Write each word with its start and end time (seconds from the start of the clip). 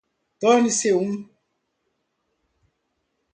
Torne-se 0.39 0.89
um 0.95 1.11